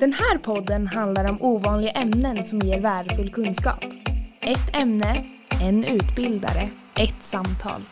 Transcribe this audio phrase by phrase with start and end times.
[0.00, 3.84] Den här podden handlar om ovanliga ämnen som ger värdefull kunskap.
[4.40, 5.26] Ett ämne,
[5.60, 7.82] en utbildare, ett samtal.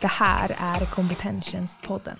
[0.00, 2.16] Det här är Kompetenstjänstpodden.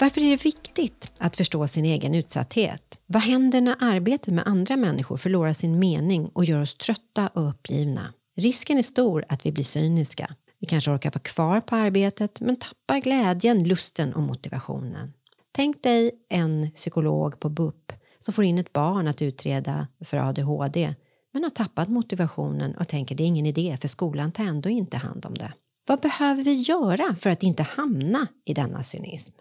[0.00, 2.98] Varför är det viktigt att förstå sin egen utsatthet?
[3.06, 7.48] Vad händer när arbetet med andra människor förlorar sin mening och gör oss trötta och
[7.48, 8.12] uppgivna?
[8.36, 10.34] Risken är stor att vi blir cyniska.
[10.60, 15.12] Vi kanske orkar vara kvar på arbetet men tappar glädjen, lusten och motivationen.
[15.56, 20.94] Tänk dig en psykolog på BUP som får in ett barn att utreda för ADHD
[21.32, 24.96] men har tappat motivationen och tänker det är ingen idé för skolan tar ändå inte
[24.96, 25.52] hand om det.
[25.86, 29.34] Vad behöver vi göra för att inte hamna i denna cynism?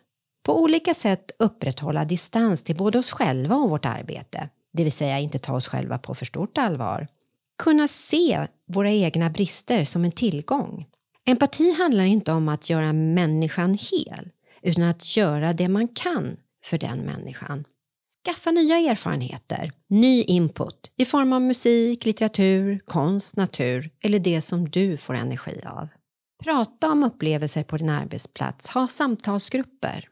[0.43, 5.19] På olika sätt upprätthålla distans till både oss själva och vårt arbete, det vill säga
[5.19, 7.07] inte ta oss själva på för stort allvar.
[7.63, 10.85] Kunna se våra egna brister som en tillgång.
[11.25, 14.29] Empati handlar inte om att göra människan hel,
[14.65, 17.65] utan att göra det man kan för den människan.
[18.25, 24.69] Skaffa nya erfarenheter, ny input i form av musik, litteratur, konst, natur eller det som
[24.69, 25.87] du får energi av.
[26.43, 30.09] Prata om upplevelser på din arbetsplats, ha samtalsgrupper.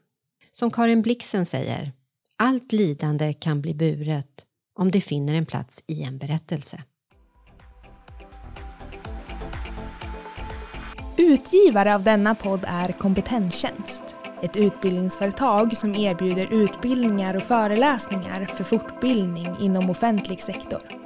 [0.52, 1.92] Som Karin Blixen säger,
[2.38, 4.45] allt lidande kan bli buret
[4.80, 6.84] om det finner en plats i en berättelse.
[11.17, 14.12] Utgivare av denna podd är Kompetenstjänst.
[14.44, 21.03] Ett utbildningsföretag som erbjuder utbildningar och föreläsningar för fortbildning inom offentlig sektor.